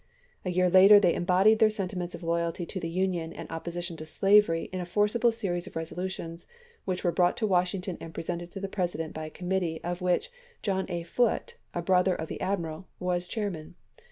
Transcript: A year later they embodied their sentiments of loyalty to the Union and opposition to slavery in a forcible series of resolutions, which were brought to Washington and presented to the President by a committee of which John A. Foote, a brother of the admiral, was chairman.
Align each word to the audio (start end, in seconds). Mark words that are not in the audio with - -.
A 0.43 0.49
year 0.49 0.67
later 0.67 0.99
they 0.99 1.13
embodied 1.13 1.59
their 1.59 1.69
sentiments 1.69 2.15
of 2.15 2.23
loyalty 2.23 2.65
to 2.65 2.79
the 2.79 2.89
Union 2.89 3.31
and 3.31 3.47
opposition 3.51 3.95
to 3.97 4.05
slavery 4.07 4.63
in 4.73 4.79
a 4.81 4.85
forcible 4.85 5.31
series 5.31 5.67
of 5.67 5.75
resolutions, 5.75 6.47
which 6.85 7.03
were 7.03 7.11
brought 7.11 7.37
to 7.37 7.45
Washington 7.45 7.99
and 8.01 8.11
presented 8.11 8.49
to 8.49 8.59
the 8.59 8.67
President 8.67 9.13
by 9.13 9.25
a 9.25 9.29
committee 9.29 9.79
of 9.83 10.01
which 10.01 10.31
John 10.63 10.87
A. 10.89 11.03
Foote, 11.03 11.53
a 11.75 11.83
brother 11.83 12.15
of 12.15 12.29
the 12.29 12.41
admiral, 12.41 12.87
was 12.99 13.27
chairman. 13.27 13.75